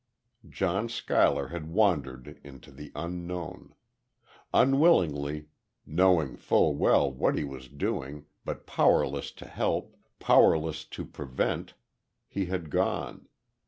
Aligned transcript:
John 0.49 0.89
Schuyler 0.89 1.49
had 1.49 1.67
wandered 1.69 2.39
into 2.43 2.71
the 2.71 2.91
Unknown. 2.95 3.75
Unwillingly, 4.51 5.49
knowing 5.85 6.37
full 6.37 6.75
well 6.75 7.13
what 7.13 7.37
he 7.37 7.43
was 7.43 7.69
doing, 7.69 8.25
but 8.43 8.65
powerless 8.65 9.31
to 9.33 9.45
help 9.47 9.95
powerless 10.17 10.85
to 10.85 11.05
prevent 11.05 11.75
he 12.27 12.45
had 12.47 12.71
gone.... 12.71 13.27